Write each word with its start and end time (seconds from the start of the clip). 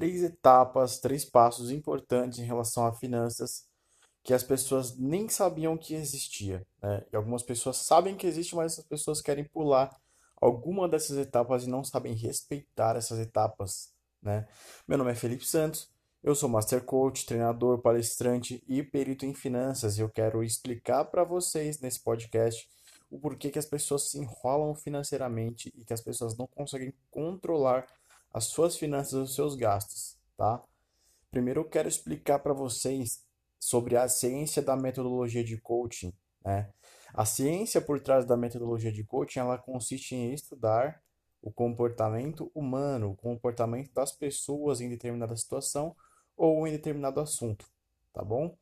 três 0.00 0.22
etapas, 0.22 0.98
três 0.98 1.26
passos 1.26 1.70
importantes 1.70 2.38
em 2.38 2.44
relação 2.44 2.86
a 2.86 2.92
finanças 2.92 3.68
que 4.22 4.32
as 4.32 4.42
pessoas 4.42 4.96
nem 4.96 5.28
sabiam 5.28 5.76
que 5.76 5.94
existia, 5.94 6.66
né? 6.82 7.04
E 7.12 7.16
algumas 7.16 7.42
pessoas 7.42 7.76
sabem 7.76 8.16
que 8.16 8.26
existe, 8.26 8.56
mas 8.56 8.72
essas 8.72 8.86
pessoas 8.86 9.20
querem 9.20 9.44
pular 9.44 9.94
alguma 10.40 10.88
dessas 10.88 11.18
etapas 11.18 11.64
e 11.64 11.68
não 11.68 11.84
sabem 11.84 12.14
respeitar 12.14 12.96
essas 12.96 13.18
etapas, 13.18 13.92
né? 14.22 14.48
Meu 14.88 14.96
nome 14.96 15.12
é 15.12 15.14
Felipe 15.14 15.46
Santos, 15.46 15.90
eu 16.22 16.34
sou 16.34 16.48
Master 16.48 16.82
Coach, 16.82 17.26
treinador, 17.26 17.82
palestrante 17.82 18.64
e 18.66 18.82
perito 18.82 19.26
em 19.26 19.34
finanças 19.34 19.98
e 19.98 20.00
eu 20.00 20.08
quero 20.08 20.42
explicar 20.42 21.04
para 21.04 21.24
vocês 21.24 21.78
nesse 21.78 22.02
podcast 22.02 22.66
o 23.10 23.18
porquê 23.18 23.50
que 23.50 23.58
as 23.58 23.66
pessoas 23.66 24.10
se 24.10 24.18
enrolam 24.18 24.74
financeiramente 24.74 25.70
e 25.76 25.84
que 25.84 25.92
as 25.92 26.00
pessoas 26.00 26.38
não 26.38 26.46
conseguem 26.46 26.94
controlar 27.10 27.86
as 28.32 28.44
suas 28.44 28.76
finanças 28.76 29.14
os 29.14 29.34
seus 29.34 29.54
gastos, 29.54 30.16
tá? 30.36 30.62
Primeiro 31.30 31.60
eu 31.60 31.68
quero 31.68 31.88
explicar 31.88 32.38
para 32.38 32.52
vocês 32.52 33.24
sobre 33.58 33.96
a 33.96 34.08
ciência 34.08 34.62
da 34.62 34.76
metodologia 34.76 35.44
de 35.44 35.56
coaching, 35.58 36.12
né? 36.44 36.72
A 37.12 37.24
ciência 37.24 37.80
por 37.80 38.00
trás 38.00 38.24
da 38.24 38.36
metodologia 38.36 38.92
de 38.92 39.04
coaching, 39.04 39.40
ela 39.40 39.58
consiste 39.58 40.14
em 40.14 40.32
estudar 40.32 41.02
o 41.42 41.50
comportamento 41.50 42.50
humano, 42.54 43.10
o 43.10 43.16
comportamento 43.16 43.92
das 43.92 44.12
pessoas 44.12 44.80
em 44.80 44.88
determinada 44.88 45.34
situação 45.36 45.96
ou 46.36 46.66
em 46.66 46.70
determinado 46.70 47.20
assunto, 47.20 47.66
tá 48.12 48.22
bom? 48.22 48.56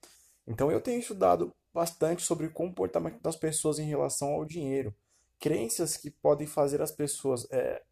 Então 0.46 0.70
eu 0.72 0.80
tenho 0.80 0.98
estudado 0.98 1.54
bastante 1.72 2.22
sobre 2.22 2.46
o 2.46 2.52
comportamento 2.52 3.20
das 3.20 3.36
pessoas 3.36 3.78
em 3.78 3.86
relação 3.86 4.30
ao 4.30 4.44
dinheiro, 4.44 4.94
crenças 5.38 5.96
que 5.96 6.10
podem 6.10 6.46
fazer 6.46 6.80
as 6.80 6.90
pessoas 6.90 7.46
é, 7.50 7.82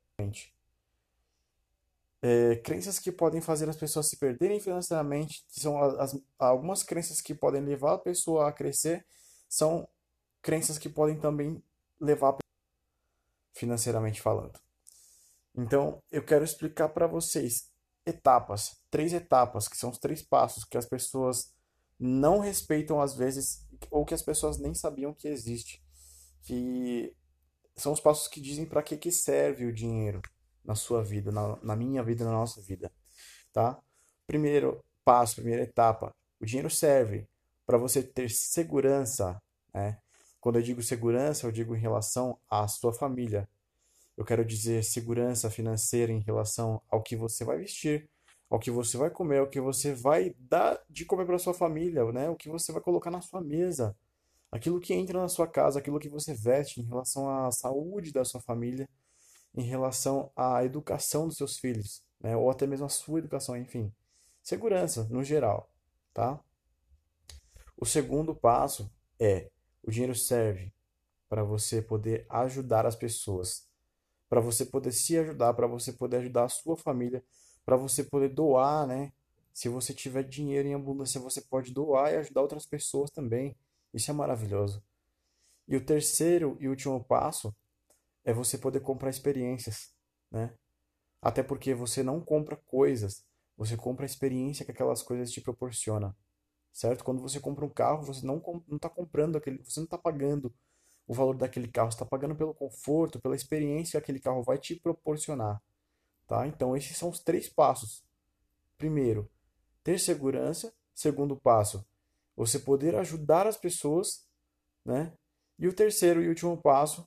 é, 2.27 2.57
crenças 2.57 2.99
que 2.99 3.13
podem 3.13 3.41
fazer 3.41 3.69
as 3.69 3.77
pessoas 3.77 4.09
se 4.09 4.17
perderem 4.17 4.59
financeiramente, 4.59 5.45
são 5.47 5.81
as, 5.81 6.19
algumas 6.37 6.83
crenças 6.83 7.21
que 7.21 7.33
podem 7.33 7.63
levar 7.63 7.95
a 7.95 7.99
pessoa 7.99 8.49
a 8.49 8.53
crescer, 8.53 9.07
são 9.49 9.89
crenças 10.43 10.77
que 10.77 10.89
podem 10.89 11.21
também 11.21 11.63
levar 12.01 12.37
financeiramente 13.55 14.21
falando. 14.21 14.59
Então, 15.57 16.03
eu 16.11 16.25
quero 16.25 16.45
explicar 16.45 16.89
para 16.89 17.07
vocês 17.07 17.71
etapas, 18.05 18.77
três 18.91 19.13
etapas, 19.13 19.69
que 19.69 19.77
são 19.77 19.91
os 19.91 19.99
três 19.99 20.21
passos 20.21 20.65
que 20.65 20.77
as 20.77 20.85
pessoas 20.85 21.55
não 21.97 22.41
respeitam 22.41 23.01
às 23.01 23.15
vezes 23.15 23.65
ou 23.89 24.05
que 24.05 24.15
as 24.15 24.23
pessoas 24.23 24.59
nem 24.59 24.75
sabiam 24.75 25.15
que 25.15 25.29
existe, 25.29 25.81
que 26.43 27.15
são 27.77 27.93
os 27.93 28.01
passos 28.01 28.27
que 28.27 28.41
dizem 28.41 28.67
para 28.67 28.83
que 28.83 28.97
que 28.97 29.13
serve 29.13 29.65
o 29.65 29.73
dinheiro 29.73 30.21
na 30.67 30.75
sua 30.75 31.03
vida, 31.03 31.31
na, 31.31 31.57
na 31.63 31.77
minha 31.77 32.03
vida, 32.03 32.25
na 32.25 32.33
nossa 32.33 32.61
vida, 32.61 32.93
tá? 33.53 33.79
Primeiro 34.27 34.85
passo, 35.05 35.37
primeira 35.37 35.63
etapa, 35.63 36.15
o 36.41 36.45
dinheiro 36.45 36.69
serve 36.69 37.27
para 37.65 37.79
você 37.79 38.03
ter 38.03 38.29
segurança, 38.31 39.41
né? 39.73 39.99
Quando 40.41 40.57
eu 40.57 40.63
digo 40.63 40.83
segurança, 40.83 41.47
eu 41.47 41.53
digo 41.53 41.75
em 41.75 41.81
relação 41.81 42.39
à 42.49 42.69
sua 42.69 42.93
família. 42.93 43.49
Eu 44.17 44.25
quero 44.25 44.45
dizer 44.45 44.85
segurança 44.85 45.51
financeira 45.51 46.13
em 46.13 46.21
relação 46.21 46.81
ao 46.89 47.03
que 47.03 47.17
você 47.17 47.45
vai 47.45 47.59
vestir, 47.59 48.09
ao 48.49 48.59
que 48.59 48.71
você 48.71 48.97
vai 48.97 49.11
comer, 49.11 49.39
ao 49.39 49.49
que 49.49 49.61
você 49.61 49.93
vai 49.93 50.35
dar 50.39 50.81
de 50.89 51.05
comer 51.05 51.27
para 51.27 51.39
sua 51.39 51.53
família, 51.53 52.05
né? 52.13 52.31
O 52.31 52.37
que 52.37 52.49
você 52.49 52.73
vai 52.73 52.81
colocar 52.81 53.11
na 53.11 53.21
sua 53.21 53.41
mesa, 53.41 53.97
aquilo 54.51 54.81
que 54.81 54.95
entra 54.95 55.21
na 55.21 55.29
sua 55.29 55.47
casa, 55.47 55.79
aquilo 55.79 55.99
que 55.99 56.09
você 56.09 56.33
veste 56.33 56.81
em 56.81 56.85
relação 56.85 57.29
à 57.29 57.51
saúde 57.51 58.13
da 58.13 58.25
sua 58.25 58.41
família 58.41 58.89
em 59.57 59.63
relação 59.63 60.31
à 60.37 60.63
educação 60.65 61.27
dos 61.27 61.37
seus 61.37 61.59
filhos, 61.59 62.05
né? 62.21 62.37
ou 62.37 62.51
até 62.51 62.67
mesmo 62.67 62.87
a 62.87 62.91
sua 62.91 63.19
educação, 63.19 63.57
enfim. 63.57 63.93
Segurança, 64.43 65.05
no 65.11 65.25
geral, 65.25 65.73
tá? 66.13 66.39
O 67.77 67.87
segundo 67.87 68.35
passo 68.35 68.91
é 69.19 69.51
o 69.83 69.91
dinheiro 69.91 70.15
serve 70.15 70.73
para 71.29 71.43
você 71.43 71.83
poder 71.83 72.27
ajudar 72.29 72.87
as 72.87 72.95
pessoas, 72.95 73.69
para 74.29 74.41
você 74.41 74.65
poder 74.65 74.93
se 74.93 75.17
ajudar, 75.19 75.55
para 75.55 75.67
você 75.67 75.93
poder 75.93 76.19
ajudar 76.19 76.45
a 76.45 76.49
sua 76.49 76.77
família, 76.77 77.25
para 77.65 77.77
você 77.77 78.05
poder 78.05 78.29
doar, 78.29 78.87
né? 78.87 79.13
Se 79.53 79.69
você 79.69 79.95
tiver 79.95 80.23
dinheiro 80.23 80.69
em 80.69 80.75
abundância, 80.75 81.21
você 81.21 81.41
pode 81.41 81.73
doar 81.73 82.13
e 82.13 82.17
ajudar 82.17 82.43
outras 82.43 82.67
pessoas 82.67 83.11
também. 83.11 83.57
Isso 83.93 84.11
é 84.11 84.15
maravilhoso. 84.15 84.83
E 85.67 85.77
o 85.77 85.85
terceiro 85.85 86.57
e 86.61 86.69
último 86.69 87.03
passo 87.03 87.55
é 88.27 88.33
você 88.33 88.59
poder 88.59 88.81
comprar 88.81 89.09
experiências, 89.09 89.95
né? 90.31 90.53
Até 91.23 91.45
porque 91.45 91.75
você 91.75 92.03
não 92.03 92.21
compra 92.21 92.57
coisas, 92.57 93.25
você 93.57 93.77
compra 93.77 94.05
a 94.05 94.07
experiência 94.07 94.65
que 94.67 94.73
aquelas 94.73 95.01
coisas 95.01 95.31
te 95.31 95.41
proporcionam, 95.41 96.15
certo? 96.73 97.05
Quando 97.05 97.23
você 97.23 97.39
compra 97.39 97.65
um 97.65 97.71
carro, 97.71 98.03
você 98.03 98.27
não 98.27 98.43
não 98.67 98.77
está 98.77 98.91
comprando 98.91 99.37
aquele, 99.37 99.63
você 99.63 99.79
não 99.79 99.85
está 99.85 99.97
pagando 99.97 100.53
o 101.07 101.15
valor 101.15 101.37
daquele 101.37 101.69
carro, 101.69 101.89
está 101.89 102.05
pagando 102.05 102.35
pelo 102.35 102.53
conforto, 102.53 103.21
pela 103.21 103.37
experiência 103.37 103.93
que 103.93 104.05
aquele 104.05 104.21
carro 104.21 104.43
vai 104.43 104.59
te 104.59 104.75
proporcionar, 104.75 105.63
tá? 106.27 106.47
Então 106.49 106.77
esses 106.77 106.97
são 106.97 107.09
os 107.09 107.21
três 107.21 107.49
passos. 107.49 108.05
Primeiro, 108.77 109.31
ter 109.85 109.99
segurança. 109.99 110.75
Segundo 110.95 111.37
passo, 111.37 111.87
você 112.35 112.59
poder 112.59 112.97
ajudar 112.97 113.47
as 113.47 113.57
pessoas, 113.57 114.27
né? 114.85 115.13
E 115.59 115.69
o 115.69 115.75
terceiro 115.75 116.23
e 116.23 116.29
último 116.29 116.57
passo 116.57 117.07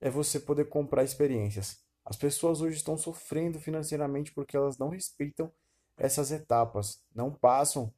é 0.00 0.08
você 0.10 0.40
poder 0.40 0.68
comprar 0.68 1.04
experiências. 1.04 1.78
As 2.04 2.16
pessoas 2.16 2.60
hoje 2.60 2.76
estão 2.76 2.96
sofrendo 2.96 3.60
financeiramente 3.60 4.32
porque 4.32 4.56
elas 4.56 4.78
não 4.78 4.88
respeitam 4.88 5.52
essas 5.96 6.32
etapas, 6.32 7.02
não 7.14 7.30
passam 7.30 7.92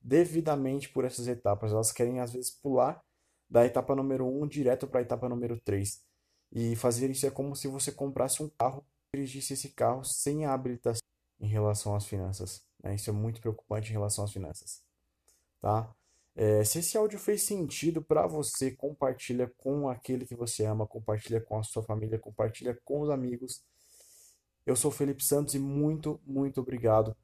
devidamente 0.00 0.88
por 0.88 1.04
essas 1.04 1.26
etapas. 1.26 1.72
Elas 1.72 1.90
querem, 1.90 2.20
às 2.20 2.32
vezes, 2.32 2.50
pular 2.50 3.02
da 3.48 3.64
etapa 3.64 3.96
número 3.96 4.26
1 4.26 4.42
um, 4.42 4.46
direto 4.46 4.86
para 4.86 5.00
a 5.00 5.02
etapa 5.02 5.28
número 5.28 5.58
3. 5.60 6.04
E 6.52 6.76
fazer 6.76 7.10
isso 7.10 7.26
é 7.26 7.30
como 7.30 7.56
se 7.56 7.66
você 7.68 7.90
comprasse 7.90 8.42
um 8.42 8.48
carro 8.48 8.84
e 9.12 9.16
dirigisse 9.16 9.54
esse 9.54 9.70
carro 9.70 10.04
sem 10.04 10.44
a 10.44 10.52
habilitação 10.52 11.00
em 11.40 11.48
relação 11.48 11.94
às 11.94 12.04
finanças. 12.04 12.62
Né? 12.82 12.94
Isso 12.94 13.10
é 13.10 13.12
muito 13.12 13.40
preocupante 13.40 13.90
em 13.90 13.92
relação 13.92 14.24
às 14.24 14.32
finanças. 14.32 14.82
Tá? 15.60 15.92
É, 16.40 16.62
se 16.62 16.78
esse 16.78 16.96
áudio 16.96 17.18
fez 17.18 17.42
sentido 17.42 18.00
para 18.00 18.24
você, 18.24 18.70
compartilha 18.70 19.52
com 19.58 19.88
aquele 19.88 20.24
que 20.24 20.36
você 20.36 20.64
ama, 20.64 20.86
compartilha 20.86 21.40
com 21.40 21.58
a 21.58 21.64
sua 21.64 21.82
família, 21.82 22.16
compartilha 22.16 22.78
com 22.84 23.00
os 23.00 23.10
amigos. 23.10 23.64
Eu 24.64 24.76
sou 24.76 24.92
Felipe 24.92 25.24
Santos 25.24 25.54
e 25.54 25.58
muito, 25.58 26.20
muito 26.24 26.60
obrigado 26.60 27.16